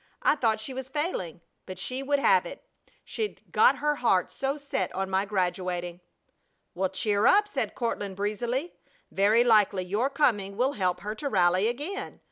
I 0.23 0.33
thought 0.35 0.59
she 0.59 0.73
was 0.73 0.89
failing! 0.89 1.41
But 1.67 1.77
she 1.77 2.01
would 2.01 2.17
have 2.17 2.43
it! 2.43 2.65
She'd 3.05 3.43
got 3.51 3.77
her 3.77 3.97
heart 3.97 4.31
so 4.31 4.57
set 4.57 4.91
on 4.95 5.11
my 5.11 5.25
graduating!" 5.25 6.01
"Well, 6.73 6.89
cheer 6.89 7.27
up!" 7.27 7.47
said 7.47 7.75
Courtland, 7.75 8.15
breezily. 8.15 8.73
"Very 9.11 9.43
likely 9.43 9.83
your 9.85 10.09
coming 10.09 10.57
will 10.57 10.73
help 10.73 11.01
her 11.01 11.13
to 11.13 11.29
rally 11.29 11.67
again! 11.67 12.19